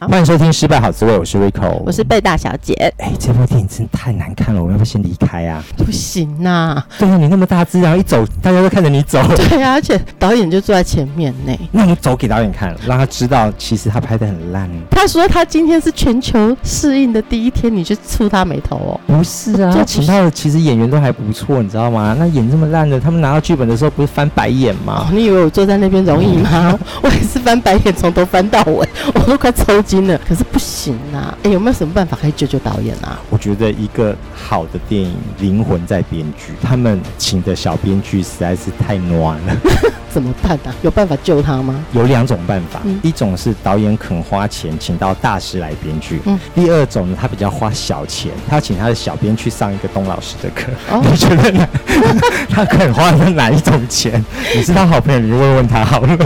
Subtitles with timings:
[0.00, 2.72] 欢迎收听《失败好滋味》，我是 Rico，我是贝大小姐。
[2.98, 5.60] 哎，这部电影真的太难看了，我们要不要先离开啊？
[5.76, 6.86] 不行呐、啊！
[7.00, 9.20] 对啊，你那么大只，然后一走，大家都看着你走。
[9.36, 11.52] 对啊，而且导演就坐在前面呢。
[11.72, 14.70] 那你走给导演看，让他知道其实他拍的很烂。
[14.88, 19.00] 他说他今天是全球适应的第一天，你去触他眉头哦？
[19.04, 22.14] 不是啊，就请到的其实演员都还不错，你知道吗？
[22.16, 25.08] 那演这么烂的，他们拿到剧本的时候不是翻白眼吗？
[25.08, 26.78] 哦、你以为我坐在那边容易吗？
[27.02, 30.16] 我也是翻白眼，从头翻到尾，我都快抽筋了。
[30.28, 30.68] 可是不行。
[30.78, 33.18] 行啊，哎，有没有什么办法可以救救导演啊？
[33.30, 39.56] 我觉得一个好的电影灵魂在编剧，他们请的小编剧实在是太暖了。
[40.08, 40.72] 怎么办啊？
[40.82, 41.84] 有办法救他吗？
[41.92, 50.70] 有两种办法，嗯、一种是导演肯花钱请到大师来编剧，嗯，第二种呢，他比较花小钱，他要请他的小编去上一个东老师的课。
[50.90, 51.68] 哦、 你觉得呢？
[52.48, 54.24] 他肯花的哪一种钱？
[54.54, 56.16] 你是他好朋友，你就问问他好了。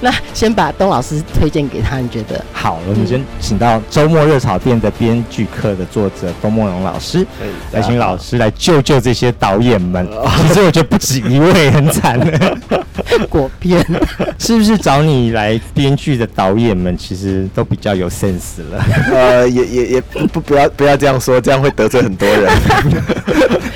[0.00, 2.42] 那先把东老师推荐给他，你觉得？
[2.52, 7.26] 好了，我们先请到周末热炒店的编剧课的作者龚梦龙老师，
[7.72, 10.06] 来请老师来救救这些导演们。
[10.46, 12.84] 其实我觉得不止一位很惨的。
[13.28, 13.84] 果片
[14.38, 18.84] 是不是找你来编剧的导演们，其实都比较有 sense 了？
[19.12, 22.50] 呃，也也也不不要不要这样说，这样会得罪很多人，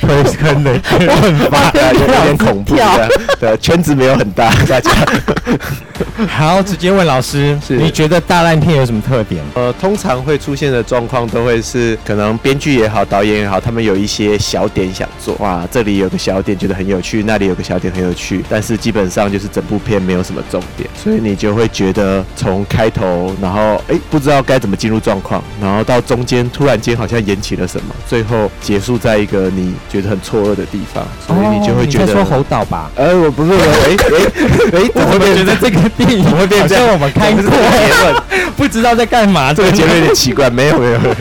[0.01, 3.09] 会可能很发有点恐怖的。
[3.41, 4.91] 对，圈子没有很大，大家。
[6.29, 9.43] 好，直接问老师，是你觉得大烂片有什么特点？
[9.55, 32.05] 呃，通常会出现的状况都会是，可能编剧也好，导演也好，他们有一些小点想做，哇，这里有个小点觉得很有趣，那里有个小点很有趣，但是基本上就是整部片没有什么重点，所以你就会觉得从开头，然后哎、欸、不知道该怎么进入状况，然后到中间突然间好像演起了什么，最后结束在一个你觉得很错愕的地方，所以你就会觉得。
[32.05, 32.91] 哦、你说猴岛吧？
[32.97, 33.97] 呃，我不是，哎哎
[34.73, 38.23] 哎，我 会觉得这个电影会变成我们开过结论，
[38.57, 40.51] 不知道在干嘛，这个结论有点奇怪。
[40.51, 41.15] 没有没有没有，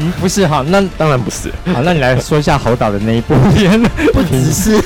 [0.00, 1.48] 嗯，不是哈，那当然不是。
[1.72, 3.80] 好，那你来说一下猴岛的那一部片，
[4.12, 4.82] 不只是。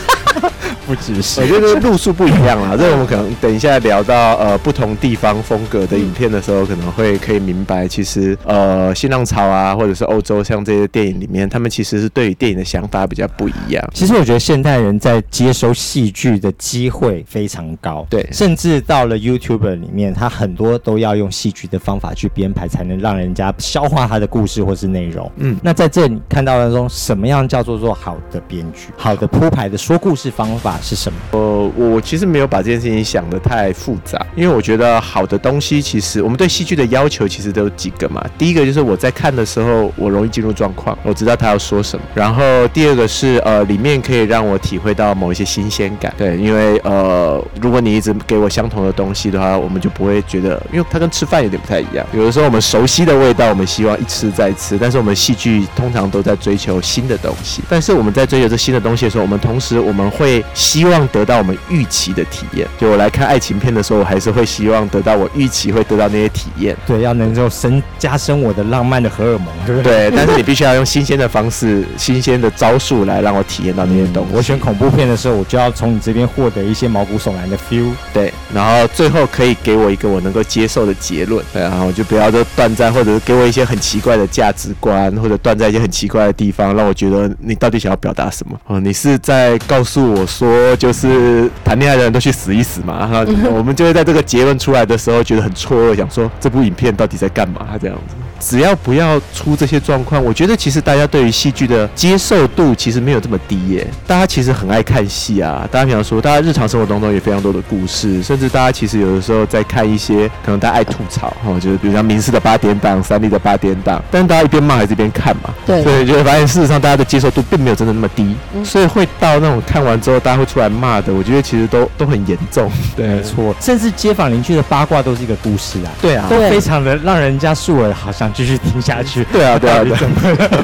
[0.92, 2.76] 不只是，我觉得路数不一样啦。
[2.76, 13.82] 这个我们可能等一下聊到呃不同地方风格的影片的时候，可能会可以明白，其实呃新浪潮啊，或者是欧洲像这些电影里面，他们其实是对于电影的想法比较不一样。
[13.94, 25.32] 其实我觉得现代人在接收戏剧的机会非常高，对，甚至到了 YouTube 里面，他很多都要用戏剧的方法去编排，才能让人家消化他的故事或是内容。
[25.36, 30.78] 嗯，那在这里看到当中，什么样叫做做好的编剧，好的铺排的说故事方法？
[30.82, 31.19] 是什么？
[31.31, 38.22] 呃，我其实没有把这件事情想得太复杂，因为我觉得好的东西，其实我们对戏剧的要求其实都有几个嘛。
[38.37, 42.04] 第一个就是我在看的时候，我容易进入状况，我知道他要说什么。
[42.15, 46.12] 然后第二个是呃，里面可以让我体会到某一些新鲜感。
[46.19, 52.04] 对，因为呃，如果你一直给我相同的东西的话，我们就不会觉得，因为它跟吃饭有点不太一样。
[52.12, 57.62] 有的时候我们熟悉的味道，我们希望一吃再吃，但是我们戏剧通常都在追求新的东西。
[57.69, 60.43] 但是我们在追求这新的东西的时候，我们同时我们会。
[60.72, 62.66] 希望得到我们预期的体验。
[62.78, 66.74] 就我来看爱情片的时候，我还是会希望得到我预期会得到那些体验。
[66.86, 70.08] 对，要能够生加深我的浪漫的荷尔蒙，对不对？
[70.08, 74.32] 对， 但是你必须要用新鲜的方式、新鲜的招数来让我体验到那些东西。
[74.34, 77.90] 我选恐怖片的时候，我就要从你这边获得一些毛骨悚然的 feel。
[78.14, 81.44] 对，然后最后可以给我一个我能够接受的结论。
[81.52, 88.58] 对，然后就不要说断在，或者是给我一些很奇怪的价值观，或者断在一些很奇怪的地方，让我觉得你到底想要表达什么？
[88.68, 90.61] 哦，你是在告诉我说。
[90.62, 98.14] 说就是谈恋爱的人都去死一死嘛，哈，我们就会在这个结论出来的时候觉得很错愕，想说这部影片到底在干嘛这样子。
[98.40, 103.87] 只要不要出这些状况，我觉得其实大家对于戏剧的接受度其实没有这么低耶。
[104.04, 118.34] 大家其实很爱看戏啊，大家比方说，大家日常生活当中也非常多的故事，甚至大家其实有的时候在看一些，可能大家爱吐槽哈，就是比如像明视的八点档、三立的八点档，但是大家一边骂还是一边看嘛，对，所以就会发现事实上大家的接受度并没有真的那么低，
[118.64, 122.70] 所以会到那种看完之后大家会出来骂的，我觉得其实都都很严重。
[122.96, 128.10] 对，没错，甚至街坊邻居的八卦都是一个故事啊，对啊，都非常的让人家竖耳好。
[128.12, 129.24] 想继续听下去。
[129.32, 129.96] 对啊，对啊，对。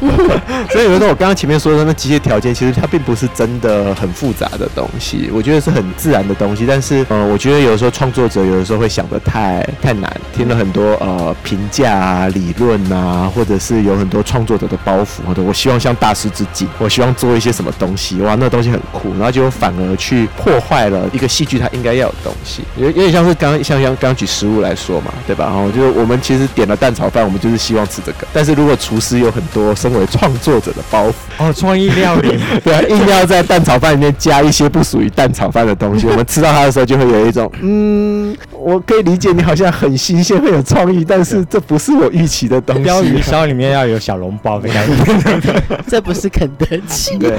[0.70, 6.66] 所以有时候我刚刚前面说的那机械条件，其实它并不是真的很复杂的东西，我觉得是很自然的东西。
[6.66, 25.44] 但是，呃，我觉得有的时候创作者有的时候会想的太太难，听了很多呃评价啊、理论啊，或者是有很多创作者的包袱，或者我希望向大师致敬，我希望做一些什么东西，哇，那东西很酷，然后结果反而去破坏了一个戏剧它应该要有东西，有有点像是刚像像刚举食物来说嘛，对吧？
[25.46, 42.82] 然后就是我们其实点了蛋炒饭，我们就是希望吃这个，但是如果厨师有很多身为创作者的包袱，哦，创意料理， 对啊，硬要在蛋炒饭里面加一些不属于蛋炒饭的东西，我们吃到它的时候就会有一种，嗯，我可以理解你好像很新鲜、很有创意，但是这不是我预期的东西。
[42.82, 47.16] 鯛鱼烧里面要有小笼包的感觉， 这不是肯德基。
[47.18, 47.36] 对，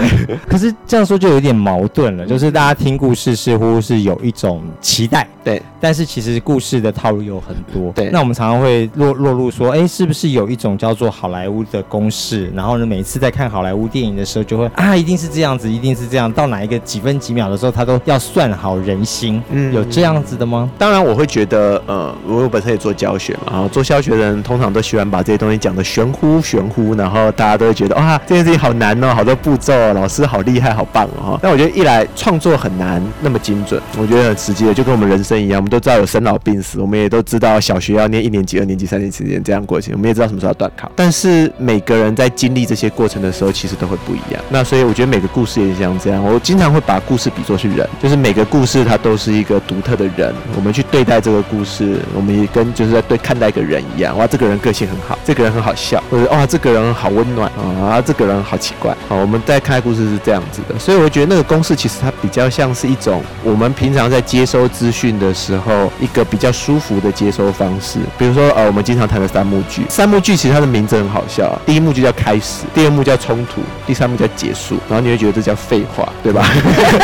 [0.47, 8.09] 可是这样说就有点矛盾了，就是大家听故事似乎是有一种期待，对，但是其实故事的套路有很多，对。
[8.11, 12.51] 那我们常常会落落入说，哎，是不是有一种叫做好莱坞的公式？
[12.55, 19.41] 然后呢，每次在看好莱坞电影的时候，就会啊，一定是这样子，一定是这样，到哪一个几分几秒的时候，他都要算好人心。
[19.51, 20.69] 嗯，有这样子的吗？
[20.77, 31.39] 当然，我我会觉得，呃，我本身也做教学嘛，然后做教学的人通常都喜欢把这些东西讲得玄乎玄乎，然后大家都会觉得，哇，这件事情好难哦，好多步骤，老师好厉害，好棒哦。
[31.41, 40.91] 但我觉得一来创作很难那么精准，我觉得很实际的，就跟我们人生一样，我们都知道有生老病死，我们也都知道小学要念一年级、二年级、三年级这样过去，我们也知道什么时候要断考。
[40.95, 44.43] 但是每个人在经历这些过程的时候，其实都会不一样。
[44.49, 54.17] 那所以我觉得每个故事也像这样，我经常会把故事比作是人，就是每个故事它都是一个独特的人，我们去对待这个故事，我们也跟就是在对看待一个人一样。
[54.17, 57.51] 哇，这个人个性很好，这个人很好笑，或者哇，这个人好温暖
[57.81, 59.15] 啊，这个人好奇怪好。
[59.15, 67.99] 我们在看故事是这样子的，所以我觉得那个公式其实它比较像是一种我们平常在接收资讯的时候一个比较舒服的接收方式。
[68.17, 76.45] 比如说呃，我们经常谈的三幕剧，三幕剧其实它的名字很好笑，第一幕就叫开始，第二幕叫冲突，第三幕叫结束，然后你会觉得这叫废话，对吧？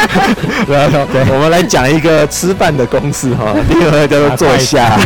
[0.68, 3.56] 然后对，我们来讲一个吃饭的公式哈，
[3.91, 4.97] 个叫做坐下，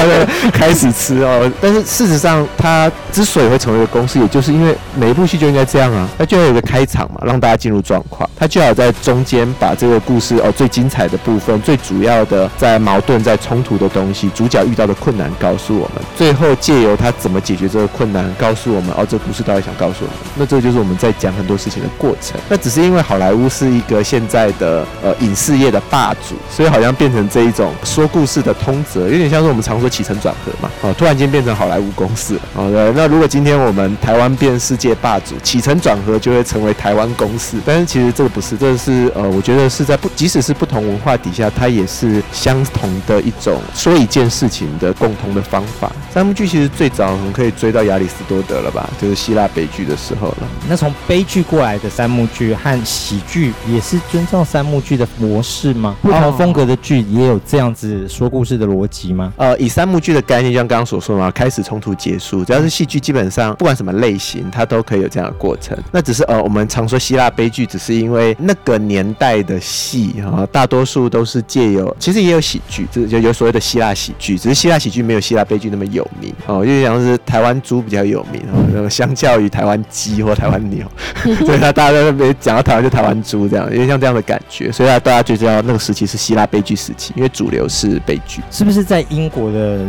[0.52, 1.50] 开始吃哦。
[1.60, 20.16] 但是事实上，它之所以会成为一个公司，也就是因为每一部戏就应该这样啊，它就要有个开场嘛，让大家进入状况，它就要在中间把这个故事哦最精彩的部分、最主要的在矛盾、在冲突的东西，主角遇到的困难告诉我们，最后借由他怎么解决这个困难，告诉我们哦这故事到底想告诉我们。
[20.34, 22.38] 那这就是我们在讲很多事情的过程。
[22.48, 30.70] 那只是因为好莱坞是一个现在的呃影视业的霸主，所以好像变成这一种说故事的通则，有点像是我们常说起承转合嘛。
[30.82, 32.40] 哦，突然间变成好莱坞公式了。
[32.54, 32.92] 哦，的。
[32.92, 37.56] 那如果今天我们台湾变世界霸主，起承转合就会成为台湾公式。
[37.64, 45.90] 但是其实这个不是，这个是呃，我觉得是在不，即使是不同文化底下，它也是相同的一种说一件事情的共同的方法。
[46.12, 48.88] 三幕剧其实最早我们可以追到亚里士多德了吧？
[49.00, 50.48] 就是希腊悲剧的时候了。
[50.68, 55.96] 那从悲剧过来的三幕剧和喜剧也是遵照三幕剧的模式吗？
[56.02, 59.32] 不同风格的剧也有这样子说故事的逻辑吗？
[59.36, 65.78] 呃，以三幕剧的概念，就像刚刚所说嘛，开始冲突结束，只要是戏剧，基本上不管什么类型，它都可以有这样的过程。
[65.92, 80.84] 那只是呃，我们常说希腊悲剧，只是因为那个年代的戏啊，大多数都是借由，其实也有喜剧，就就有所谓的希腊喜剧，只是希腊喜剧没有希腊悲剧那么有名哦，因为像是台湾猪比较有名哦，相较于台湾鸡或台湾牛，
[81.46, 89.84] 所以他大家在那边讲到台湾就台湾猪这样，因为像这样的感觉，所以大家就知道那个时期是希腊悲剧时期，因为主流是悲剧，是不是在英国的？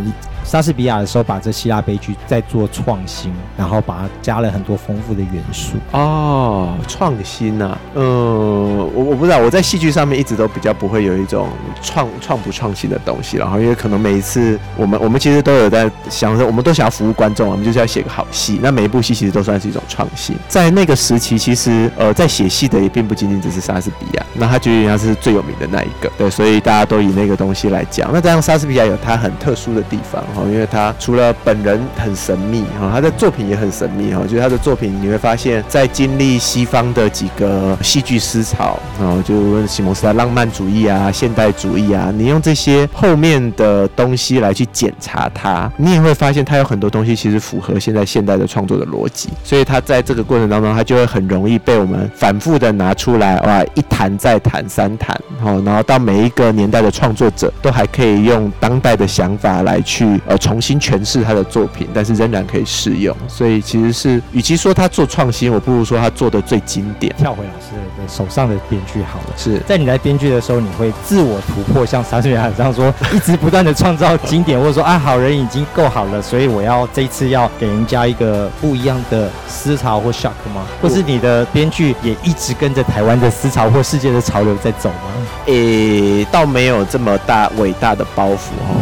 [0.50, 5.74] 莎士比亚的时候，把这希腊悲剧在做创新，然后把它加了很多丰富的元素。
[5.92, 11.50] 哦，创新呐，嗯，我我不知道，我在戏剧上面一直都比较不会有一种
[11.84, 18.60] 创创不创新的东西，然后因为可能每一次我们我们其实都有在想说，我们都想要服务观众，我们就是要写个好戏。
[18.60, 20.36] 那每一部戏其实都算是一种创新。
[20.48, 28.10] 在那个时期，其实呃，在写戏的也并不仅仅只是莎士比亚，那他觉得他是最有名的那一个，对，所以大家都以那个东西来讲。
[28.12, 30.24] 那当然莎士比亚有他很特殊的地方。
[30.48, 34.22] 因为他除了本人很神秘哈，他的作品也很神秘哈。
[34.24, 49.30] 就是他的作品，你会发现在经历西方的几个戏剧思潮啊，就西蒙斯的浪漫主义啊、现代主义啊，你用这些后面的东西来去检查它，你也会发现它有很多东西其实符合现在现代的创作的逻辑。
[49.44, 60.20] 所以他在这个过程当中，他就会很容易被我们反复的拿出来哇，一谈再谈三谈哈，然后到每一个年代的创作者都还可以用当代的想法来去。
[60.30, 63.16] 呃重新诠释他的作品，但是仍然可以适用。
[63.28, 67.14] 所以其实是，与其说他做创新，我不如说他做的最经典。
[67.18, 80.64] 跳回老师的手上的编剧好了，是在你来编剧的时候，你会自我突破，像莎士比亚这样说，一直不断的创造经典， 或者说啊，好人已经够好了，所以我要这一次要给人家一个不一样的思潮或 shock 吗？
[80.80, 85.10] 或是你的编剧也一直跟着台湾的思潮或世界的潮流在走吗？
[85.48, 88.76] 诶、欸，倒没有这么大伟大的包袱哈，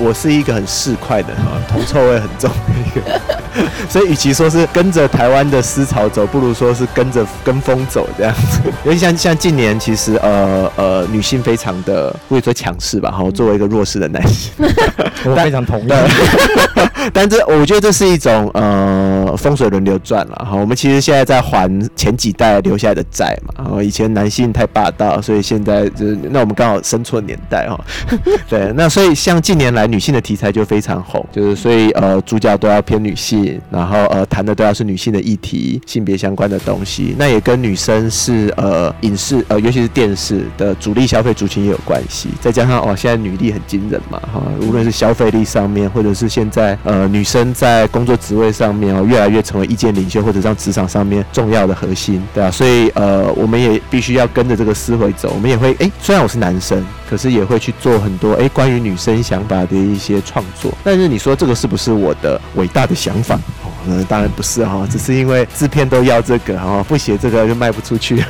[0.00, 3.20] 我是一个很市侩的啊， 铜臭味很重的一个，
[3.88, 8.60] 所以与其说是跟着台湾的思潮走，不如说是跟着跟风走这样子。
[8.84, 14.52] 因为像像近年，其实呃呃女性非常的不会说强势吧，哈，作为一个弱势的男性，
[15.24, 15.92] 我非常同意。
[17.12, 20.56] 但这我觉得这是一种呃风水轮流转了哈。
[20.56, 23.54] 我们其实现在在还前几代留下来的债嘛。
[23.58, 27.78] 然后以前男性太霸道，所以现在就是那我们刚好生错年代哈。
[28.48, 37.14] 对，那所以像近年来女性的题材就非常红，就是所以呃主角都要偏女性，然后呃谈的都要是女性的议题、性别相关的东西。
[37.18, 42.28] 那也跟女生是呃影视呃尤其是电视的主力消费族群也有关系。
[42.40, 46.76] 再加上哦现在女力很惊人嘛哈，无论是消费力上面，或者是现在。
[46.92, 55.32] 呃，女生在工作职位上面哦，越来越成为意见领袖，或者让职场上面重要的核心，对啊，所以呃，我们也必须要跟着这个思维走。
[55.34, 60.70] 我们也会哎，虽然我是男生，可是也会去做很多哎关于女生想法的一些创作。
[60.84, 63.38] 但是你说这个是不是我的伟大的想法？
[63.86, 68.16] 嗯，当然不是哈，只是因为制片都要这个哈，不写这个就卖不出去，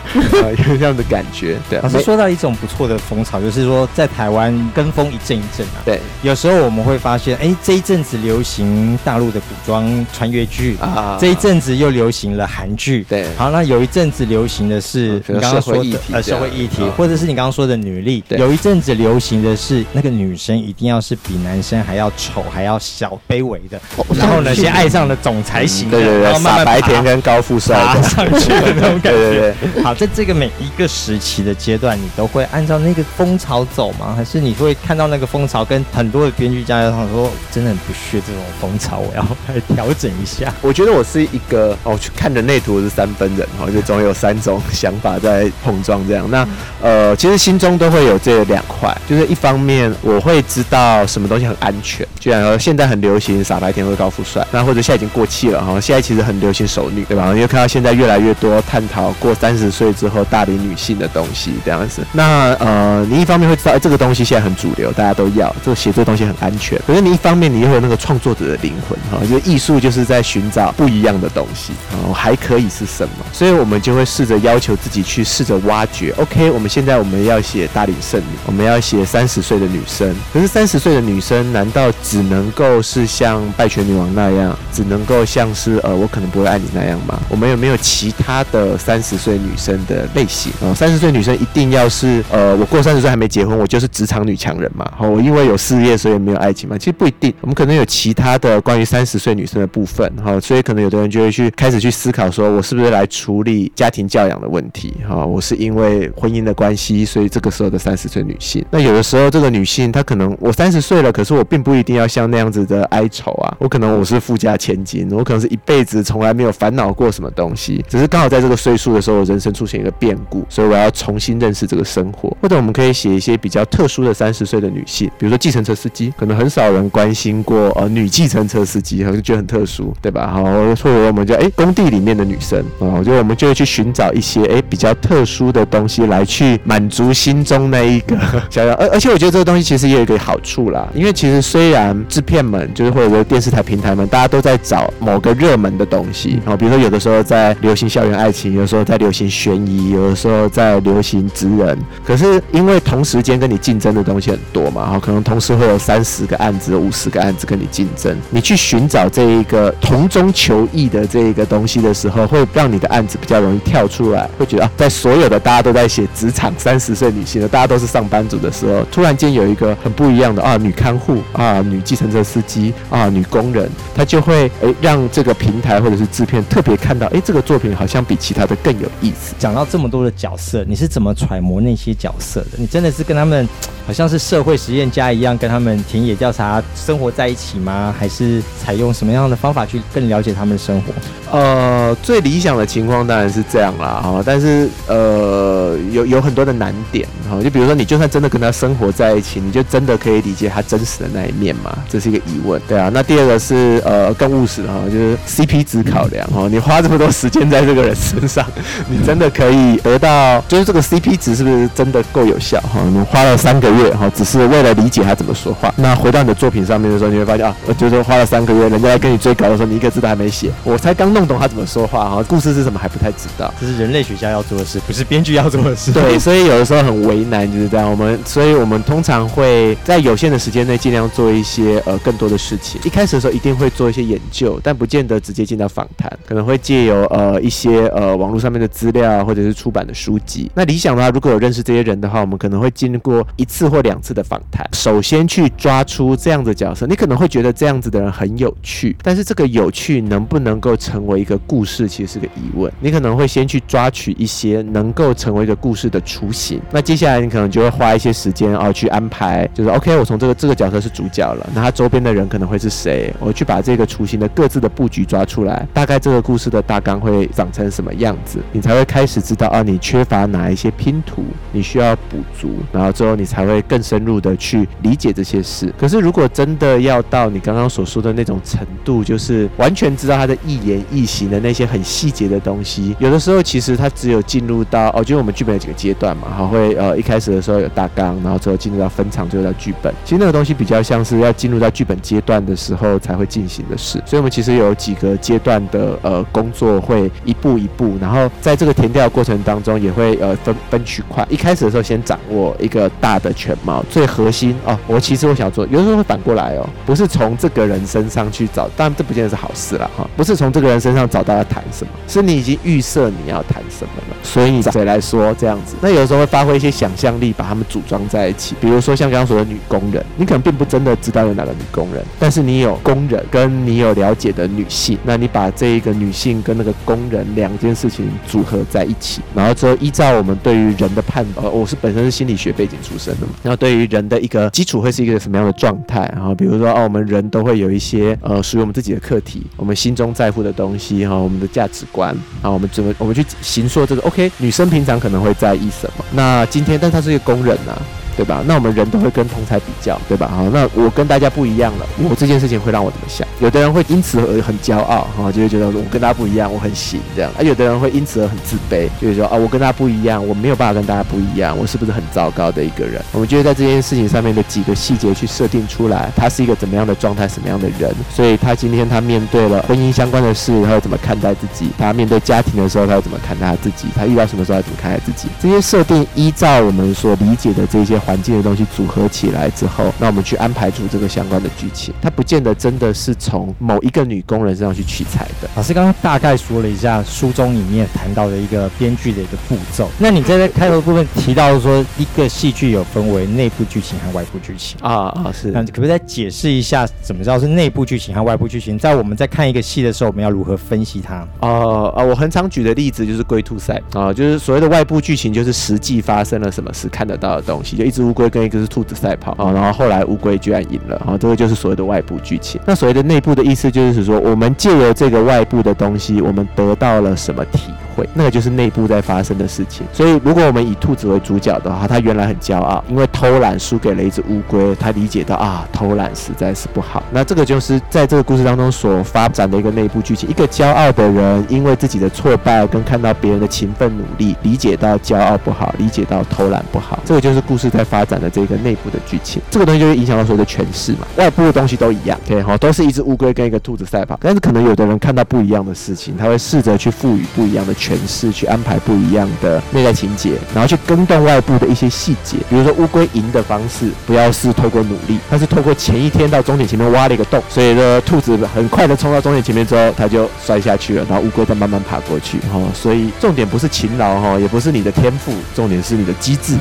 [0.69, 1.59] 有这样的感觉。
[1.69, 5.83] 对，老师说到一种不错的风潮，就是说在台湾跟风一阵一阵啊。
[5.85, 13.05] 对，有时候我们会发现，哎，这一阵子流行大陆的古装穿越剧啊，这一阵子又流行了韩剧。
[13.09, 18.25] 对，好，那有一阵子流行的是你刚刚说的呃社会议题，或者是你刚刚说的女力。
[18.31, 23.79] 有一阵子流行的是那个女生一定要是比男生还要丑、还要小、卑微的，
[24.17, 25.42] 然后呢，先爱上了总。
[25.43, 29.13] 才行，对对对，傻白甜跟高富帅上去的那种 感觉。
[29.13, 34.15] 对对对，好，在这个每一个时期的阶段，你都会按照那个风潮走吗？
[34.17, 40.53] 还是你会看到那个风潮，跟很多的编剧家他说，真的很不屑这种风潮，我要来调整一下。
[40.63, 46.31] 我觉得我是一个哦，去看人类图是三分人哦，就总有三种想法在碰撞这样。
[46.31, 46.47] 那
[46.81, 55.27] 呃，其实心中都会有这两块，就是一方面我会知道什么东西很安全，就像说现在很流行傻白甜或高富帅，那或者现在已经过。
[55.33, 57.29] 气了哈，现在其实很流行熟女，对吧？
[57.29, 62.07] 因为看到现在越来越多探讨过三十岁之后大龄女性的东西这样子。
[62.13, 66.79] 那呃，你一方面会知道，这个东西现在很主流，大家都要，这个写这东西很安全。
[66.87, 73.25] 可是你一方面，你又有那个创作者的灵魂哈，就艺术就是在寻找不一样的东西，哦，还可以是什么？
[73.33, 76.13] 所以我们就会试着要求自己去试着挖掘。
[76.19, 80.15] OK，我们现在我们要写大龄剩女，我们要写三十岁的女生。
[80.31, 85.22] 可是三十岁的女生难道只能够是像拜权女王那样，只能够？
[85.25, 87.21] 像是呃，我可能不会爱你那样吗？
[87.29, 90.53] 我们有没有其他的三十岁女生的类型？
[90.61, 94.91] 哦，三十岁女生一定要是呃，我过三十岁还没结婚，我就是职场女强人嘛？
[94.97, 96.77] 好，我因为有事业，所以没有爱情嘛？
[96.79, 100.11] 其实不一定，我们可能有其他的关于三十岁女生的部分。
[100.23, 104.95] 哈，所以可能有的人就会去开始去思考，说我是不是来处理家庭教养的问题？
[105.09, 108.65] 哈，我是因为婚姻的关系，所以这个时候的三十岁女性。
[108.71, 122.35] 那有的时候这个女性她可能我三十岁了，可是我并不一定要像那样子的哀愁啊，我可能我是富家千金，我可能是一辈子从来没有烦恼过什么东西，只是刚好在这个岁数的时候，人生出现一个变故，所以我要重新认识这个生活。
[122.41, 130.29] 或者我们可以写一些比较特殊的三十岁的女性，比如说计程车司机，可能很少人关心过呃女计程车司机，好像觉得很特殊，对吧？
[130.33, 138.17] 好，或者我们就哎工地里面的女生啊，我觉得我们就会去寻找一些哎比较特殊的东西来去满足心中那一个
[138.51, 138.73] 想要。
[138.75, 151.77] 而而且我觉得这个东西其实也有一个好处啦，因为其实虽然制片们就是或者说电视台平台们，大家都在找某个热门的东西，然后比如说有的时候在流行校园爱情，有的时候在流行悬疑，有的时候在流行职人。
[152.05, 158.17] 可是因为同时间跟你竞争的东西很多嘛，哈，可能同时会有三十个案子、五十个案子跟你竞争。
[158.31, 164.29] 你去寻找这一个同中求异的这一个东西的时候，会让你的案子比较容易跳出来。
[164.39, 179.35] 会觉得啊，在所有的大家都在写职场三十岁女性的，大家都是上班族的时候，突然间有一个很不一样的啊，女看护啊，女计程车司机啊，女工人，她就会诶让让这个平台或者是制片特别看到，哎，这个作品好像比其他的更有意思。
[179.39, 182.59] 讲到这么多的角色，你是怎么揣摩那些角色的？
[182.59, 183.49] 你真的是跟他们
[183.87, 187.95] 好像是社会实验家一样，跟他们田野调查生活在一起吗？
[187.99, 190.93] 还是采用什么样的方法去更了解他们的生活？
[191.31, 201.77] 呃，最理想的情况当然是这样啦，哈，但是呃，有有很多的难点，哈，就比如说你就算真的跟他生活在一起，你就真的可以理解他真实的那一面吗？
[201.89, 202.91] 这是一个疑问，对啊。
[202.93, 208.47] 那第二个是呃更务实哈，就是 CP 值考量哈，你花这么多时间在这个人身上，
[208.89, 212.81] 你真的可以得到，就是这个 CP 值是不是真的够有效哈？
[212.93, 221.23] 你花了三个月哈，只是为了理解他怎么说话，那回到你的作品上面的时候，你会发现啊，我就是花了三个月，人家来跟你追稿的时候，你一个字都还没写，我才刚弄。
[221.23, 225.93] 懂他怎么说话哈，故事是什么还不太知道，这是人类学家要做的事，不是编剧要做的事。
[225.93, 227.89] 对， 所以有的时候很为难，就是这样。
[227.89, 232.81] 我们，所以我们通常会在有限的时间内尽量做一些呃更多的事情。
[232.85, 240.51] 一开始的时候一定会做一些研究，但不见得直接进到访谈，可能会借由呃一些呃网络上面的资料或者是出版的书籍。
[240.55, 246.85] 那理想的话，如果有认识这些人的话，我们可能会经过一次次或两次的访谈，首先去抓出这样的角色。
[246.85, 263.15] 你可能会觉得这样子的人很有趣，但是这个有趣能不能够成为一个故事其实是个疑问，你可能会先去抓取一些能够成为一个故事的雏形，那接下来你可能就会花一些时间啊去安排，就是 OK，我从这个这个角色是主角了，那他周边的人可能会是谁？
[263.21, 275.73] 我去把这个雏形的各自的布局抓出来，大概这个故事的大纲会长成什么样子，你才会开始知道啊，你缺乏哪一些拼图，你需要补足，然后之后你才会会更深入的去理解这些事。
[275.79, 289.93] 可是如果真的要到你刚刚所说的那种程度，就是完全知道他的一言一行的那些很细节的东西，有的时候其实他只有进入到哦，就是我们剧本有几个阶段嘛，好，会呃一开始的时候有大纲，然后之后进入到分场，最后到剧本。
[290.05, 294.03] 其实那个东西比较像是要进入到剧本阶段的时候才会进行的事。
[294.07, 301.27] 所以我们其实有几个阶段的呃工作会一步一步，然后在这个填调过程当中也会呃分分区块。
[301.29, 304.79] 一开始的时候先掌握一个大的全貌，最核心哦。
[304.87, 311.61] 我其实我想做，有的时候会反过来哦，不是从这个人身上去找，当然这不见得是好事了哈，不是从这个人身上找到要谈。
[311.73, 311.93] 什么？
[312.07, 315.75] 是你已经预设你要谈什么了，所以谁来说这样子？
[315.81, 318.55] 那有时候会发挥一些想象力，把他们组装在一起。
[318.61, 336.09] 比如说像刚刚说的女工人，你可能并不真的知道有哪个女工人，但是你有工人，跟你有了解的女性，那你把这一个女性跟那个工人两件事情组合在一起，然后之后依照我们对于人的判断，呃，我是本身是心理学背景出身的，那对于人的一个基础会是一个什么样的状态？
[336.15, 341.69] 然后比如说哦，我们人都会有一些呃属于我们自己的课题，我们心中在乎的东西哈，我们的价。
[341.73, 346.05] 值观啊，我们怎么我们去行说这个？OK，女生平常可能会在意什么？
[346.13, 347.73] 那今天，但她是一个工人呐。
[348.17, 348.43] 对吧？
[348.47, 350.31] 那我们人都会跟同侪比较，对吧？
[350.35, 353.27] 好，那我跟大家不一样了，我这件事情会让我怎么想？
[353.41, 363.03] 有的人会因此而很骄傲，哈，就会觉得我跟大家不一样，我很行这样；而有的人会因此而很自卑，就会说啊，我跟大家不一样，我没有办法跟大家不一样，我是不是很糟糕的一个人？
[363.13, 367.93] 我们就会在这件事情上面的几个细节去设定出来，他是一个怎么样的状态，什么样的人？
[368.15, 371.71] 所以他今天他面对了婚姻相关的事，他会怎么看待自己？
[371.79, 373.89] 他面对家庭的时候，他会怎么看待他自己？
[373.97, 375.29] 他遇到什么时候要怎么看待自己？
[375.41, 385.49] 这些设定依照我们所理解的这些环境的东西组合起来之后，那我们去安排出这个相关的剧情，它不见得真的是从某一个女工人身上去取材的。
[385.55, 389.89] 老师刚刚大概说了一下书中里面谈到的一个编剧的一个步骤。
[389.99, 395.51] 那你在开头部分提到说，一个戏剧有分为内部剧情和外部剧情啊啊是。
[395.51, 398.79] 那可不可以再解释一下，怎么知道是内部剧情和外部剧情？
[398.79, 401.17] 在我们在看一个戏的时候，我们要如何分析它？
[401.41, 401.49] 啊
[401.95, 408.67] 啊，我很常举的例子就是龟兔赛啊，就是所谓的外部剧情，就是实际发生了什么事看得到的东西，就一只乌龟跟一只。
[408.73, 412.59] 兔子赛跑啊，然后后来乌龟居然赢了啊，这个就是所谓的外部剧情。
[412.65, 417.71] 那所谓的内部的意思，就是说我们借由这个外部的东西，我们得到了什么体？
[417.93, 419.87] 会那个就是内部在发生的事情。
[419.93, 427.03] 所以，如果我们以兔子为主角的话，他原来很骄傲，因为偷懒输给了一只乌龟，他理解到啊，偷懒实在是不好。
[427.11, 430.29] 那这个就是在这个故事当中所发展的一个内部剧情。
[430.31, 436.99] 一个骄傲的人，因为自己的挫败跟看到别人的勤奋努力，理解到骄傲不好，理解到偷懒不好。
[437.05, 438.53] 这个就是故事在发展的这个。
[438.63, 440.99] 内部的剧情，这个东西就会影响到所有的诠释嘛。
[441.17, 444.17] 外部的东西都一样，OK 哈，都是一只乌龟跟一个兔子赛跑。
[444.21, 452.37] 但是可能有的人看到不一样的事情，他会试着去赋予不一样的诠释，去安排不一样的内在情节，然后去跟动外部的一些细节。
[452.49, 462.39] 比如说乌龟赢的方式，不要是透过努力，它是透过前一天到终点前面挖了一个洞，所以呢，兔子很快的冲到终点前面之后，它就摔下去了，然后乌龟再慢慢爬过去。
[462.53, 466.57] 哈，所以重点不是勤劳哈，也不是你的天赋，重点是你的机智。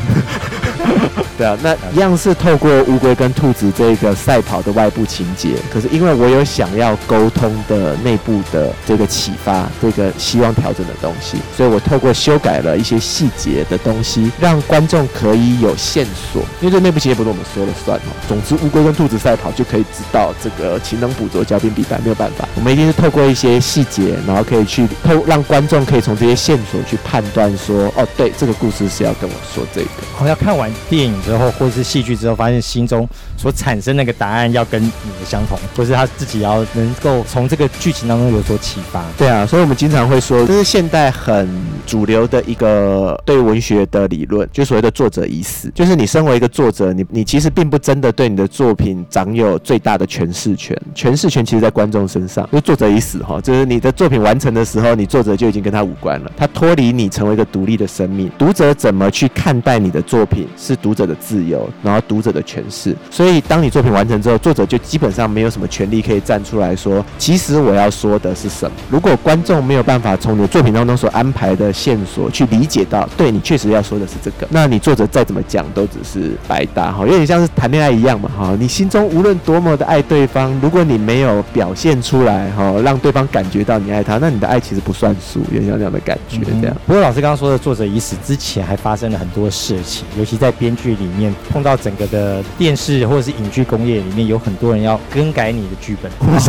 [1.41, 16.43] 对啊，那一样是透过乌龟跟兔子这个赛跑的外部情节，可是因为我有想要沟通的内部的这个启发，这个希望调整的东西，所以我透过修改了一些细节的东西，让观众可以有线索。
[16.61, 18.13] 因为这内部情节不是我们说了算哦。
[18.27, 22.47] 总之，乌龟跟兔子赛跑就可以知道这个勤能补拙，骄兵必败，没有办法。
[22.53, 29.89] 我们一定是透过一些细节，然后可以去透让观众可以从这些线索去判断说，哦，对，这个故事是要跟我说这个。
[30.15, 34.89] 好像看完电影之后，或者是戏剧之后，发现心中所产生那个答案要跟你
[35.19, 39.01] 的相同，或是他自己要能够从这个剧情当中有所启发。
[39.17, 41.47] 对啊，所以我们经常会说，这是现代很
[41.87, 52.47] 主流的一个对文学的理论，就所谓的作者已死，就是你身为一个作者，你你其实并不真的对你的作品掌有最大的诠释权，诠释权其实在观众身上。
[52.51, 58.29] 就作者已死哈，就是你的作品完成的时候，你作者就已经跟他无关了，他脱离你成为一个独立的生命。
[58.37, 62.95] 读者怎么去看待你的作品，是读者的自由，然后读者的诠释。
[63.11, 68.75] 所以当你作品完成之后，作者就基本上没有什么权利可以站出来说，其实我要说的是什么。
[68.89, 78.57] 如果观众没有办法从你的作品当中所安排的线索去理解到，对，你确实要说的是这个，那你作者再怎么讲都只是白搭哈，有点像是谈恋爱一样嘛哈。
[78.59, 86.75] 你心中无论多么的爱对方，如果你没有表现出来哈，让对方感觉到你爱他，那你的爱其实不算数，有点像这样的感觉这样。
[86.87, 96.11] 不过老师刚刚说的作者已死之前，还发生了很多事情，尤其在编剧里面碰到整个的电视或者是影剧工业里面，有很多人要更改你的剧本，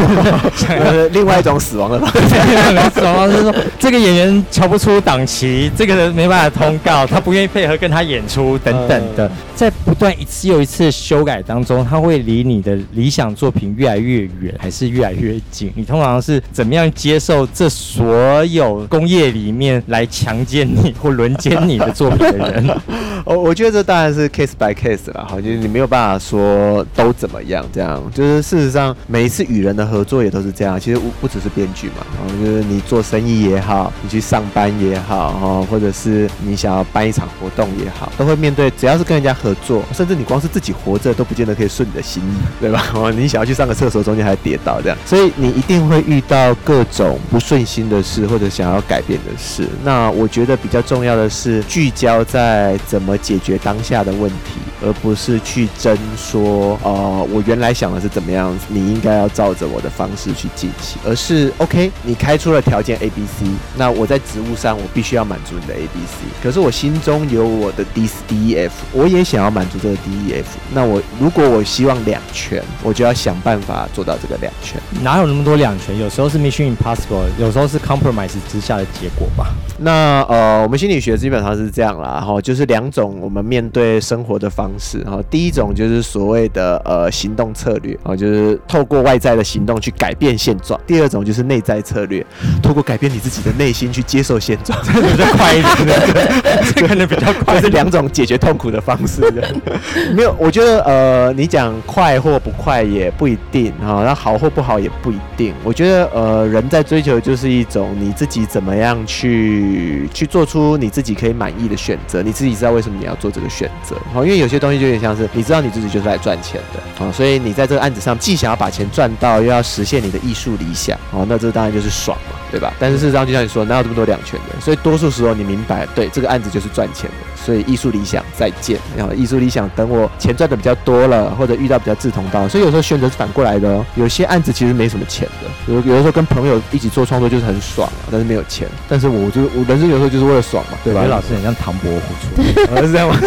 [0.54, 2.90] 是另外一种死亡的方式。
[2.94, 15.72] 死亡就是说，这个演员瞧不出档期，这个人没办法通告，他不愿意配合跟他演出等等的，在不断一次又一次修改当中，他会离你的理想作品越来越远，还是越来越近？
[15.74, 22.80] 你通常是怎么样接受这所有工业里面来强奸你或轮奸你的作品的人？
[23.24, 32.06] 我我觉得这当然是 case by case 了，哈，就是你没有办法说都怎么样，这样就是事实上每一次与人的合作也都是这样，其实不不只是编剧嘛，
[32.40, 42.86] 就是你做生意也好，你去上班也好，哈，或者是你想要办一场活动也好，都会面对只要是跟人家合作，甚至你光是自己活着都不见得可以顺你的心意，对吧？
[42.94, 49.68] 哦，你想要去上个厕所，中间还跌倒这样，所以你一定会遇到各种不顺心的事或者想要改变的事。
[49.84, 74.80] 那我觉得比较重要的是聚焦在怎么解决当下的问题，而不是去争说，呃，我原来想的是怎么样，你应该要照着我的方式去进行，而是 OK，你开出了条件 A、B、C，那我在职务上我必须要满足你的 A、B、C，可是我心中有我的 D、D、E、F，我也想要满足这个 D、E、F，那我如果我希望两全，我就要想办法做到这个两全。
[75.02, 75.98] 哪有那么多两全？
[75.98, 79.52] 有时候是 Mission Impossible，有时候是 Compromise 之下的结果吧。
[79.78, 92.24] 那呃，我们心理学基本上是这样啦，哈，就是两种我们面对生活的方式，哦，第一种就是所谓的呃行动策略，啊，就是透过外在的行动去改变现状；第二种就是内在策略，
[92.62, 99.22] 透过改变你自己的内心去接受现状， 这个比较快一点对， 这可能比较快，是两种解决痛苦的方式。
[100.14, 105.54] 没有，我觉得呃，你讲快或不快也不一定啊，那好或不好也不一定。
[105.64, 113.96] 我觉得呃，人在追求就是一种你自己怎么样去去做出你自己可以满意的选择，你自己知道为什么你要做这个选择。
[114.12, 122.72] 好，因为有些东西就有点像是你知道你自己就是来赚钱的啊，所以你在这个案子上既想要把钱赚到，又要实现你的艺术理想，哦，那这当然就是爽嘛，对吧？
[122.78, 124.60] 但是事实上就像你说，哪有这么多两全的？
[124.60, 128.78] 所以多数时候你明白，对，这个案子就是赚钱的，所以艺术理想再见。
[128.96, 133.84] 然后艺术理想等我钱赚的比较多了，或者遇到比较志同道，所以有时候选择是反过来的哦。
[133.96, 138.68] 有些案子其实没什么钱的，有有的时候跟朋友一起做创作就是很爽啊，但是没有钱。
[138.88, 141.00] 但是我就我人生有时候就是为了爽嘛，对吧？
[141.02, 142.42] 刘老师很像唐伯虎出，
[142.86, 143.18] 是这样吗？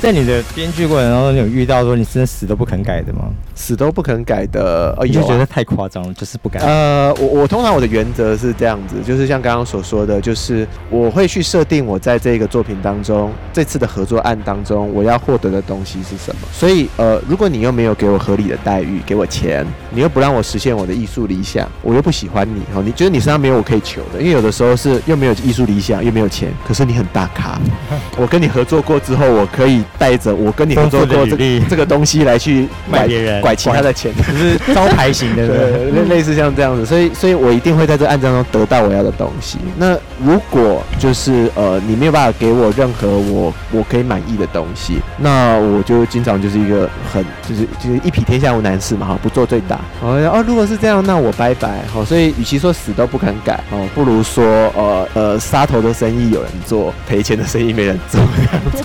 [0.00, 3.24] 在你的编剧过程当中，你有遇到说你真的死都不肯改的吗？
[3.54, 6.62] 死都不肯改的，哦，你就觉得太夸张了，就是不敢。
[6.62, 16.42] 呃，我我通常我的原则是这样子，就是像刚刚所说的，就是我会去设定我在这个作品当中，这次的合作案当中，我要获得的东西是什么。
[16.52, 27.58] 所以，呃，如果你又没有给我合理的待遇，给我钱，你又不让我实现我的艺术理想，我又不喜欢你，哦，你觉得你身上没有我可以求的，因为有的时候是又没有艺术理想，又没有钱，可是你很大咖，
[28.16, 33.40] 我跟你合作过之后，我可以带着我跟你合作过这这个东西来去卖别人。
[33.40, 39.58] 拐其他的钱， 就是招牌型的，对，类似像这样子，所以，所以我一定会在这个案子当中得到我要的东西。
[39.76, 49.80] 那如果就是呃你没有办法给我任何我我可以满意的东西，那我就经常就是一个很就是就是一匹天下无难事嘛哈，不做最大。
[50.00, 51.82] 哦哦，如果是这样，那我拜拜。
[51.92, 54.44] 好，所以与其说死都不肯改哦，不如说
[54.76, 58.84] 呃呃杀头的生意有人做，赔钱的生意没人做这样子。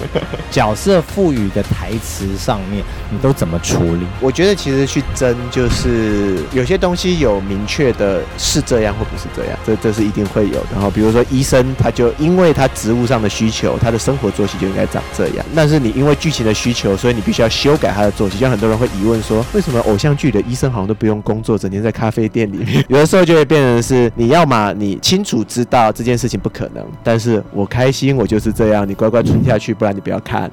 [0.49, 4.05] 角色赋予的台词上面，你都怎么处理？
[4.19, 10.67] 我觉得其实去争就是有些东西有明确的是这样或不是这样，这这是一定会有的。
[10.73, 15.45] 然后比如说医生，他就因为他职务上的需求，他的生活作息就应该长这样。
[15.55, 18.37] 但是你因为剧情的需求，所以你必须要修改他的作息。
[18.37, 22.83] 像很多人会疑问说，为什么偶像剧的医生好像都不用工作，整天在咖啡店里面？
[22.87, 30.49] 有的时候就会变成是你要嘛，你清楚知道这件事情不可能，但是我开心，我就是这样，你乖乖存下去，不然你不要看。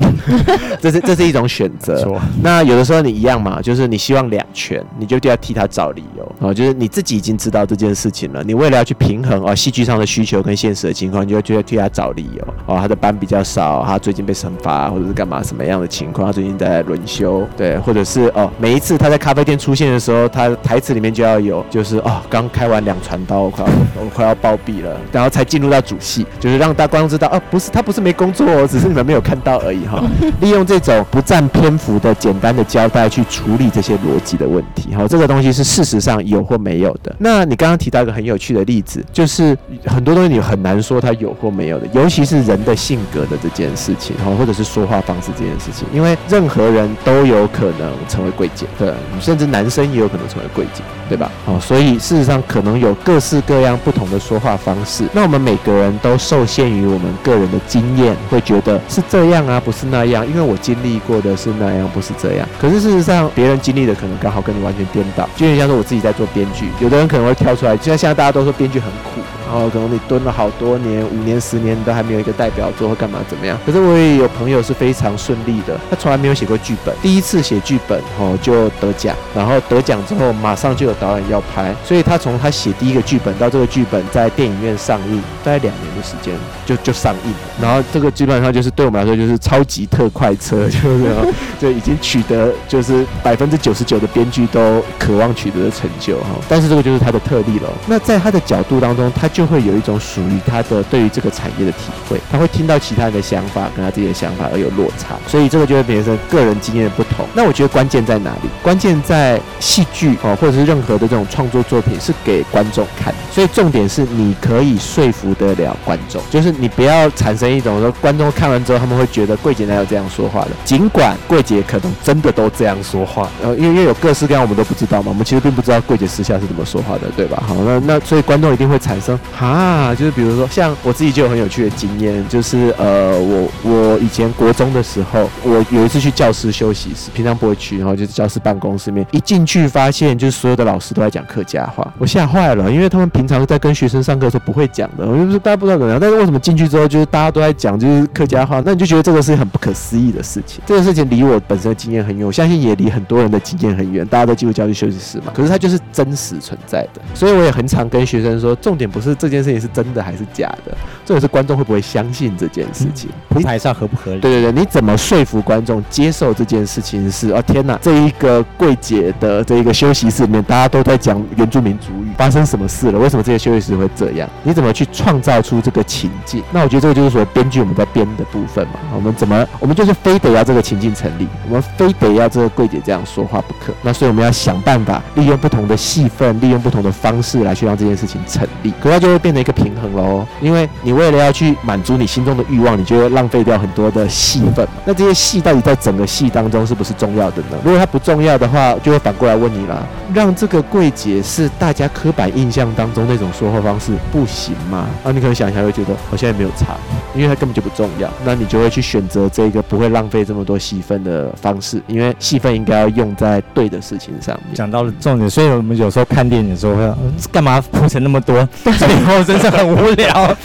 [0.81, 2.09] 这 是这是一种选择。
[2.43, 30.01] 那有的时候你一样嘛，就是你希望两全，你就要替他找理由哦，就是你自己已经知道这件事情了，你为了要去平衡哦戏剧上的需求跟现实的情况，你就就要替他找理由哦，他的班比较少，他最近被惩罚或者是干嘛什么样的情况，他最近在轮休，对，或者是哦每一次他在咖啡店出现的时候，他台词里面就要有就是哦刚开完两船刀，我快要我快要暴毙了，然后才进入到主戏，就是让大观众知道哦不是他不是没工作哦，只是你们没有看到而已哈。
[30.41, 37.13] 利用这种不占篇幅的简单的交代去处理这些逻辑的问题，好，这个东西是事实上有或没有的。
[37.19, 51.31] 那你刚刚提到一个很有趣的例子，就是很多东西你很难说它有或没有的，尤其是人的性格的这件事情，哈，或者是说话方式这件事情，因为任何人都有可能成为柜姐，对，甚至男生也有可能成为柜姐，对吧？
[51.47, 55.05] 好，所以事实上可能有各式各样不同的说话方式。
[55.13, 62.49] 那我们每个人都受限于我们个人的经验，会觉得是这样啊，不是那样，因为我经历过的是那样，不是这样。
[62.61, 65.29] 可是事实上，别人经历的可能刚好跟你完全颠倒。
[65.37, 69.21] 就像说我自己在做编剧，有的人可能会跳出来，就像现在大家都说编剧很苦。
[69.51, 73.59] 然后可能你蹲了好多年，五年、十年都还没有一个代表作或干嘛怎么样？
[73.65, 86.35] 可是我也有朋友是非常顺利的，他从来没有写过剧本，第一次写剧本哦就得奖，然后得奖之后马上就有导演要拍，所以他从他写第一个剧本到这个剧本在电影院上映，大概两年的时间
[86.67, 87.39] 就就上映了。
[87.63, 91.09] 然后这个基本上就是对我们来说就是超级特快车，就是
[91.59, 96.37] 就已经取得就是百分之九十九的编剧都渴望取得的成就哈。
[96.51, 97.71] 但是这个就是他的特例了。
[97.87, 99.27] 那在他的角度当中，他。
[99.39, 107.25] 就会有一种属于他的对于这个产业的体会，他会听到其他人的想法，跟他自己的想法而有落差，所以这个就会变成个人经验的不同。
[107.35, 108.49] 那我觉得关键在哪里？
[108.65, 127.41] 关键在戏剧哦，或者是任何的这种创作作品是给观众看，所以重点是你可以说服得了观众，就是你不要产生一种说观众看完之后他们会觉得柜姐哪有这样说话的，尽管柜姐可能真的都这样说话，呃，因为因为有各式各样我们都不知道嘛，我们其实并不知道柜姐私下是怎么说话的，对吧？
[127.47, 129.17] 好，那那所以观众一定会产生。
[129.33, 159.15] 哈，就是比如说，像我自己就有很有趣的经验，就是呃，我我以前国中的时候，我有一次去教室休息室，平常不会去，然后就是教室办公室面，一进去发现就是所有的老师都在讲客家话，我吓坏了，因为他们平常在跟学生上课的时候不会讲的，我就是大家不知道怎么样，但是为什么进去之后就是大家都在讲就是客家话，那你就觉得这个是很不可思议的事情，这个事情离我本身的经验很远，我相信也离很多人的经验很远，大家都进入教育休息室嘛，可是它就是真实存在的，所以我也很常跟学生说，重点不是。
[159.19, 160.71] 这件事情是真的还是假的？
[161.05, 163.11] 重点是观众会不会相信这件事情？
[163.29, 164.21] 铺排上合不合理？
[164.21, 167.29] 对对对，你怎么说服观众接受这件事情是？
[167.29, 172.99] 是哦，天哪，这一个柜姐的这一个休息室里面，大家都在讲原住民族语，发生什么事了？
[172.99, 174.29] 为什么这些休息室会这样？
[174.43, 176.43] 你怎么去创造出这个情境？
[176.53, 178.75] 那我觉得这个就是说编剧我们在编的部分嘛。
[178.95, 183.73] 我们怎么，我们就是非得要这个情境成立，我们非得要这个柜姐这样说话不可。
[183.83, 188.73] 那所以我们要想办法利用不同的戏份，利用不同的方式来去让这件事情成立。
[188.81, 194.67] 可它就会变成一个平衡喽，因为你为了要去满足你心中的欲望，你就会浪费掉很多的戏份。
[194.85, 197.59] 那这些戏到底在整个戏当中是不是重要的呢？
[197.63, 204.89] 如果它不重要的话，就会反过来问你了：让这个柜姐是大家刻板印象当中那种说话方式不行吗？
[205.05, 206.77] 啊，你可能想一下会觉得好像也没有差，
[207.15, 208.11] 因为它根本就不重要。
[208.25, 214.55] 那你就会去选择这个不会浪费这么多戏份的方式，因为戏份应该要用在对的事情上面。
[214.55, 216.97] 讲到了重点，所以我们有时候看电影的时候会说，
[217.33, 218.47] 干嘛铺成那么多？
[218.65, 220.37] 最后真是很无聊，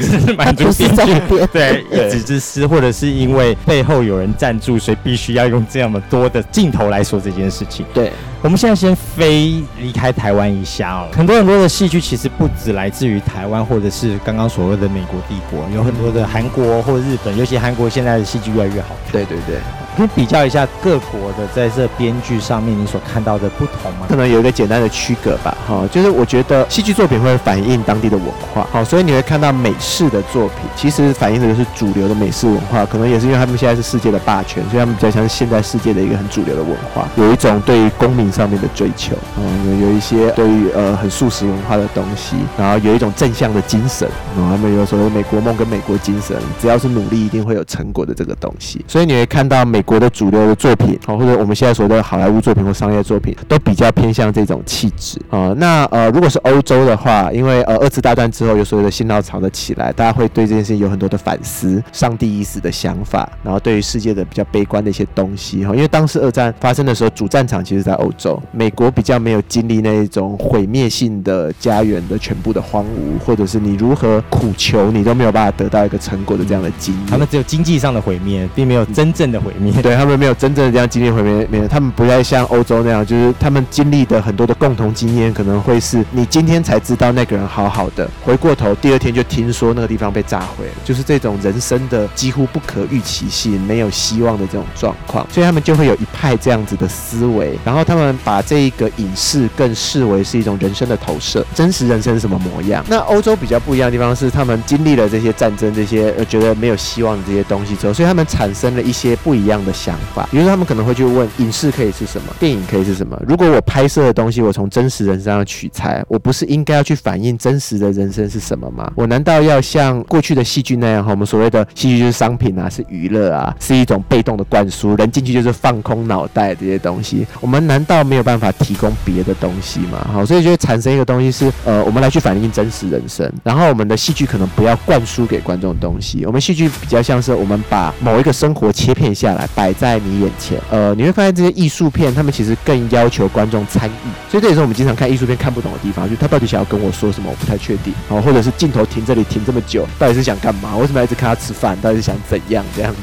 [0.00, 7.84] 只是满足编剧对一己之私，或者是因为背后有人赞助，所以必须要用这么多的镜头来说这件事情。
[7.92, 8.12] 对，
[8.42, 11.08] 我们现在先飞离开台湾一下哦。
[11.12, 19.12] 很多很多的戏剧其实不止来自于台湾，或者是刚刚所谓的美国帝国，有很多的韩国或日本，尤其韩国现在的戏剧越来越好看。
[19.12, 19.58] 对对对。
[19.96, 24.06] 可以比较一下各国的在这编剧上面你所看到的不同吗？
[24.08, 55.52] 可能有一个简单的区隔吧，哈，就是我觉得戏剧作品会反映当地的文化，好，所以你会看到美式的作品，其实反映的就是主流的美式文化，可能也是因为他们现在是世界的霸权，所以他们比较像是现在世界的一个很主流的文化，有一种对于公民上面的追求，嗯，有一些对于呃很素食文化的东西，然后有一种正向的精神，嗯，他们有所谓美国梦跟美国精神，只要是努力一定会有成果的这个东西，所以你会看到美国的主流的作品，好，或者我们现在所谓的好莱坞作品或商业作品，都比较偏向这种气质啊。
[55.56, 65.74] 那呃，如果是欧洲的话，因为呃二次大战之后有所谓的新浪潮的起来，大家会对这件事情有很多的反思，上帝已死的想法，然后对于世界的比较悲观的一些东西哈。
[65.74, 77.10] 因为当时二战发生的时候，主战场其实在欧洲，美国比较没有经历那一种毁灭性的家园的全部的荒芜，或者是你如何苦求你都没有办法得到一个成果的这样的经历。
[77.10, 79.71] 他们只有经济上的毁灭，并没有真正的毁灭。
[79.80, 102.84] 对，他们没有真正的这样经历毁灭，灭，他们不再像欧洲那样，就是他们经历的很多的共同经验，可能会是你今天才知道那个人好好的，回过头第二天就听说那个地方被炸毁了，就是这种人生的几乎不可预期性、没有希望的这种状况，所以他们就会有一派这样子的思维，然后他们把这一个影视更视为是一种人生的投射，真实人生是什么模样？
[102.88, 112.34] 那欧洲比较不一样的地方是，他们经历了这些战争、这些呃觉得没有希望的这些东西之后，所以他们产生了一些不一样的想法，比如说他们可能会去问：影视可以是什么？
[112.38, 113.20] 电影可以是什么？
[113.26, 118.90] 如果我拍摄的东西我从真实人身上取材，我不是应该要去反映真实的人生是什么吗？
[118.96, 121.10] 我难道要像过去的戏剧那样哈？
[121.10, 127.26] 我们所谓的戏剧就是商品啊，是娱乐啊，是一种被动的灌输，人进去就是放空脑袋这些东西。
[127.40, 130.06] 我们难道没有办法提供别的东西吗？
[130.12, 150.76] 好，所以就会产生一个东西是呃，我们来去反映真实人生，然后我们的戏剧可能不要灌输给观众东西，我们戏剧比较像是我们把某一个生活切片下来摆在你眼前，呃，你会发现这些艺术片他们其实更要求观众参与，所以这也是我们经常看艺术片看不懂的地方，就他到底想要跟我说什么，我不太确定，哦，或者是镜头停这里停这么久，到底是想干嘛？
[150.76, 151.76] 为什么要一直看他吃饭？
[151.80, 152.98] 到底是想怎样这样子？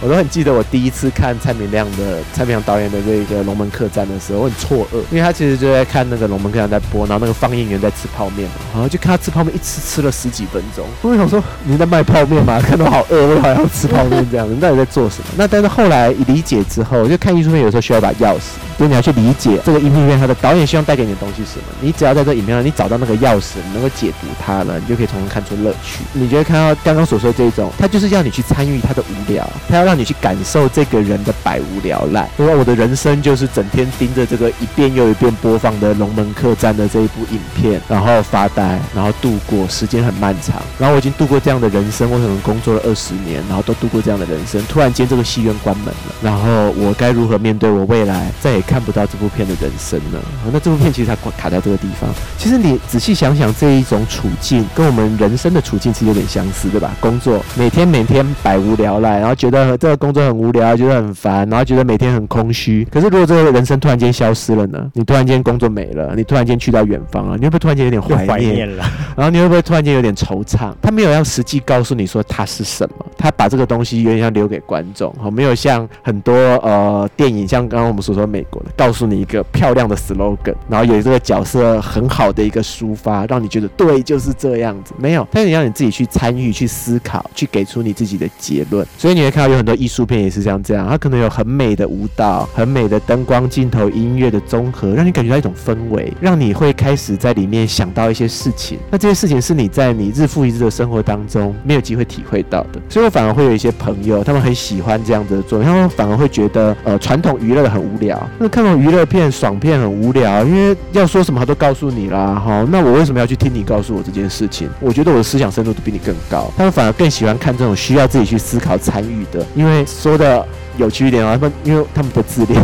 [0.00, 10.86] 我都很记得我第一次看蔡明亮的蔡明亮导演的这个《龙门客栈》的时候，我很错愕，因为他其实就在看那个《龙门客栈》在播，然后那个放映员在吃泡面嘛，然后就看他吃泡面，一吃吃了十几分钟。
[11.02, 12.60] 我想说，你在卖泡面吗？
[12.60, 15.26] 看到好饿，我好像要吃泡面这样子， 你到底在做什么？
[15.36, 21.64] 那但是后来理解之后，我就看艺术片有时候需要把钥匙，所以你要去理解这个影片它的导演希望带给你的东西是什么。
[21.80, 26.00] 你只要在这影片上你找到那个钥匙，你能够解读它了，你就可以从中看出乐趣。
[26.12, 32.28] 你就会看到刚刚所说的这种，他就是要你去参与他的无聊，他要让你去感受这个人的百无聊赖。
[32.38, 40.60] 因为我的人生就是整天盯着这个一遍又一遍播放的《龙门客栈》的这一部影片，然后发呆，然后度过时间很漫长。
[40.78, 44.62] 然后我已经度过这样的人生，我可能工作了二十年，然后都度过这样的人生。
[44.66, 50.18] 突然间这个戏院关门了，然后我该如何面对我未来再也看不到这部片的人生呢？
[50.52, 52.10] 那这部片其实它卡在这个地方。
[52.38, 56.90] 其实你仔细想想，这一种处境跟我们人生的处境其实有点相似，对吧？
[57.00, 62.86] 工作每天每天百无聊赖，然后觉得这个工作很无聊，觉得很烦，然后觉得每天很空虚。
[62.90, 64.90] 可是如果这个人生突然间消失了呢？
[64.94, 68.84] 你突然间工作没了，你突然间去到远方了，你会不会突然间有点怀念了？
[69.16, 70.72] 然后你会不会突然间有点惆怅？
[70.82, 84.94] 他没有要实际告诉你说他是什么，他把这个东西有点像留给观众，哈，没有像很多呃电影，像刚刚我们所说美国的，告诉你一个漂亮的 slogan，然后有这个角色很好的一个抒发，让你觉得对，就是这样子。
[84.98, 88.86] 没有，但是你让你自己去参与、去思考、去给出你自己的结论。
[88.98, 98.78] 所以你会看到有很很多艺术片也是像这样，它可能有很美的舞蹈、很美的灯光、镜头、音乐的综合，让你感觉到一种氛围，让你会开始在里面想到一些事情。
[98.90, 114.68] 那这些事情是你在你日复一日的生活当中没有机会体会到的，所以我反而会有一些朋友，他们很喜欢这样子的作品，他们反而会觉得呃传统娱乐很无聊，那看那种娱乐片、爽片很无聊，因为要说什么他都告诉你啦，哈，那我为什么要去听你告诉我这件事情？
[114.78, 120.46] 我觉得我的思想深度都比你更高，他们反而更喜欢看这种需要自己去思考、参与的，因为说的。
[120.76, 122.60] 有趣一点啊，他们因为他们不自恋，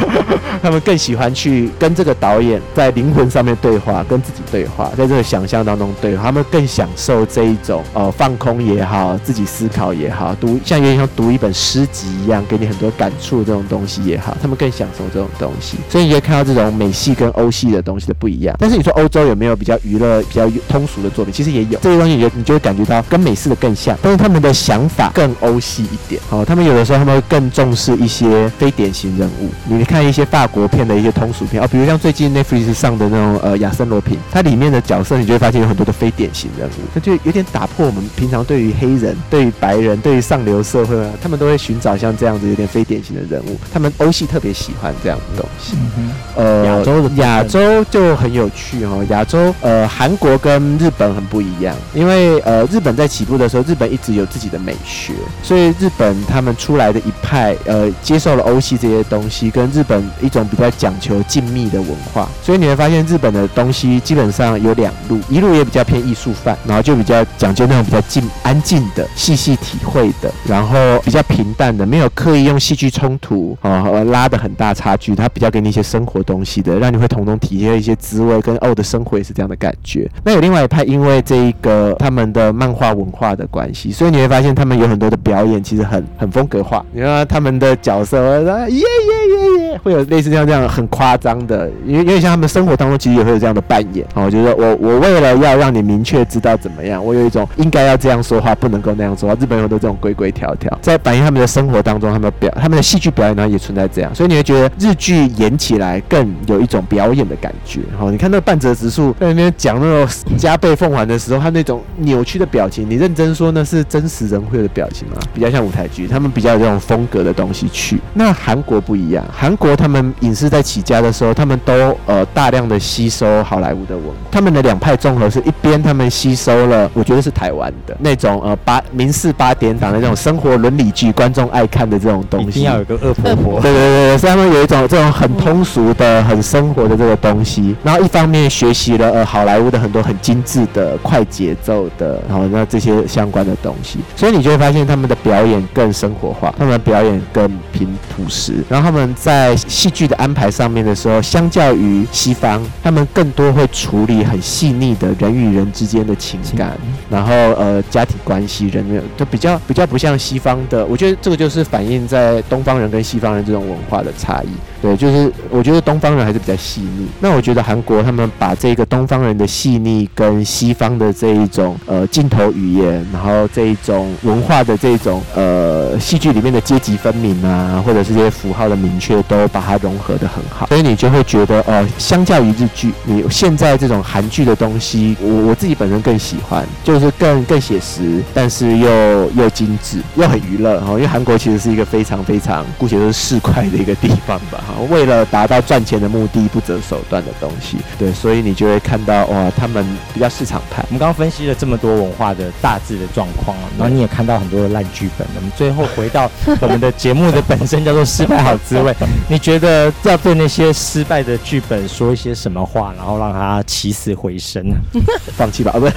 [0.62, 15.78] 他们更喜欢去跟这个导演在灵魂上面对话，跟自己对话，在这个想象当中对话，他们更享受这一种呃放空也好，自己思考也好，读像有点像读一本诗集一样，给你很多感触这种东西也好，他们更享受这种东西。
[15.88, 18.54] 所以你可以看到这种美系跟欧系的东西的不一样。
[18.58, 21.32] 但是你说欧洲有没有比较娱乐、比较通俗的作品？
[21.32, 26.20] 其实也有，这些东西你就你就会感觉到跟美式的更像，但是他们的想法更欧系一点。
[26.28, 27.45] 好，他们有的时候他们会更。
[27.46, 29.50] 更重视一些非典型人物。
[29.68, 43.56] 你看一些法国片的一些通俗片啊，比如像最近 Netflix 上的那种呃亚森罗品，它里面的角色，你就会发现有很多的非典型人物，那就有点打破我们平常对于黑人、对于白人、对于上流社会啊，他们都会寻找像这样子有点非典型的人物。
[43.72, 45.76] 他们欧系特别喜欢这样的东西。
[45.96, 49.04] 嗯、呃，亚洲的亚洲就很有趣哦。
[49.10, 80.08] 亚洲呃，韩国跟日本很不一样，因为呃，日本在起步的时候，日本一直有自己的美学，所以日本他们出来的一派呃，接受了欧系这些东西，跟日本一种比较讲求静谧的文化，所以你会发现日本的东西基本上有两路，一路也比较偏艺术范，然后就比较讲究那种比较静、安静的、细细体会的，然后比较平淡的，没有刻意用戏剧冲突啊、拉的很大差距，它比较给你一些生活东西的，让你会从中体验一些滋味，跟哦的生活也是这样的感觉。
[80.24, 99.36] 那有另外一派，因为这一个他们的漫画文化的关系，所以你会发现他们有很多的表演其实很很风格化，你看他们的角色耶耶耶耶，会有类似这样这样很夸张的，因为因为像他们生活当中其实也会有这样的扮演哦，就是我我为了要让你明确知道怎么样，我有一种应该要这样说话，不能够那样说话。
[99.40, 107.80] 日本人都这种规规条条，在反映他们的生活当中，他们表他们的戏剧表演呢也存在这样，所以你会觉得日剧演起来更有一种表演的感觉。
[107.98, 115.16] 好，你看那个半泽直树在那边讲那种加倍奉还的时候，他那种扭曲的表情，你认真说那是真实人会的表情吗？
[115.34, 118.00] 比较像舞台剧，他们比较有这种风格的东西去。
[118.14, 156.72] 那韩国不一样，韩国他们影视在起家的时候，他们都呃大量的吸收好莱坞的文化，他们的两派综合是一边他们吸收了，我觉得是台湾的那种呃八民视八点档的那种生活伦理剧，观众爱看的这种东西，一定要有个恶婆婆，对对对，所以他们有一种这种很通俗的、很生活的这个东西，然后一方面学习了呃好莱坞的很多很精致的快节奏的，然后那这些相关的东西，所以你就会发现他们的表演更生活化，他们的表演更平朴实，然后他们在戏剧的安排上面的时候，相较于西方，他们更多会处理很细腻的人与人之间的情感，
[157.10, 164.48] 然后呃家庭关系，人的就比较比较不像西方的，我觉得这个就是反映在东方人跟西方人这种文化的差异。
[164.80, 167.06] 对，就是我觉得东方人还是比较细腻。
[167.20, 180.66] 那我觉得韩国他们把这个东方人的细腻跟西方的这一种呃镜头语言，然后这一种文化的这种呃戏剧里面的阶级分明啊，或者是这些符号的明确，都把它融合的很好。
[180.68, 190.92] 所以你就会觉得，呃，相较于日剧，你现在这种韩剧的东西，我我自己本身更喜欢，就是更更写实，但是又又精致，又很娱乐哈。
[190.92, 194.74] 因为韩国其实是一个非常非常姑且说是市侩的一个地方吧哈。
[194.90, 200.82] 为了达到赚钱的目的，不择手段的东西，对，所以你就会看到哇，他们比较市场派。
[200.88, 205.26] 我们刚刚分析了这么多文化的大致的状况，然后你也看到很多的烂剧本。
[205.36, 208.92] 我们最后回到我们的节目的本身，叫做失败好滋味。
[209.30, 214.64] 你觉得要对那些失败的剧本说一些什么话，然后让他起死回生？
[215.38, 215.92] 放弃吧，啊，不是，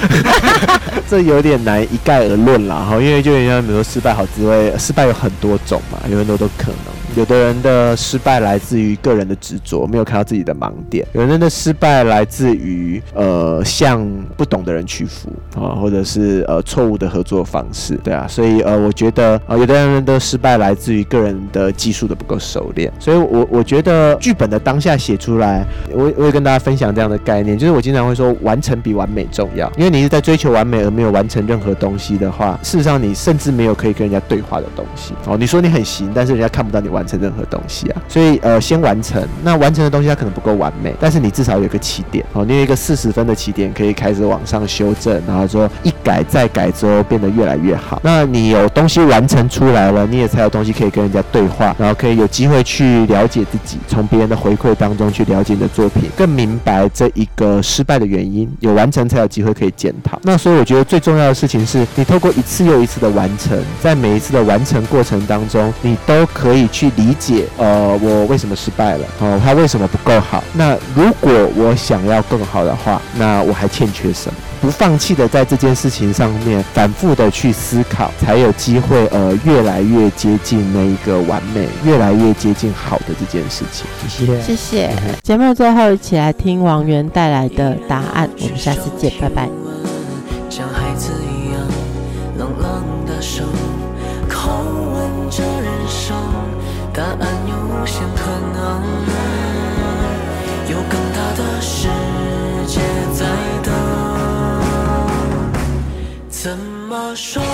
[1.10, 2.86] 这有点难一概而论啦。
[2.90, 6.99] 哈，因为就像比如说失败好滋味，失败有很多种嘛，有很多都可能。
[7.20, 14.08] 有的人的失败来自于个人的执着，没有看到自己的盲点；有人的失败来自于呃向
[14.38, 18.26] 不懂的人屈服啊，或者是呃错误的合作方式，对啊。
[18.26, 22.90] 所以呃，我觉得啊、呃，有的人的失败来自于个人的技术的不够熟练。
[22.98, 29.70] 所以我我觉得剧本的当下写出来，我我也跟大家分享这样的概念，就是我经常会说，完成比完美重要。
[29.76, 35.36] 因为你是在追求完美而没有完成任何东西的话，事实上你甚至没有可以跟人家对话的东西哦。
[35.38, 37.06] 你说你很行，但是人家看不到你完。
[37.10, 39.28] 成任何东西啊，所以呃，先完成。
[39.44, 48.00] 那完成的东西它可能不够完美，但是你至少有个起点哦，你有一个四十分的起点，可以开始往上修正，然后说一改再改之后变得越来越好。
[48.04, 58.48] 那你有东西完成出来了，你也才有东西可以跟人家对话，然后可以有机会去了解自己，从别人的回馈当中去了解你的作品，更明白这一个失败的原因。
[58.60, 60.20] 有完成才有机会可以检讨。
[60.24, 66.89] 那所以我觉得最重要的事情是你透过一次又一次的完成，在每一次的完成过程当中，你都可以去。
[66.96, 69.06] 理解，呃，我为什么失败了？
[69.20, 70.44] 哦，他为什么不够好？
[70.54, 74.36] 那如果我想要更好的话，那我还欠缺什么？
[74.62, 83.86] 不放弃的在这件事情上面反复的去思考，才有机会，呃，越来越接近那一个完美，越来越接近好的这件事情。
[84.10, 84.92] 谢谢，谢谢。
[85.24, 89.48] 节目最后一起来听王源带来的答案，我们下次见，拜拜。
[90.50, 91.62] 像孩子一样
[92.38, 93.44] 冷冷的手
[107.22, 107.49] 说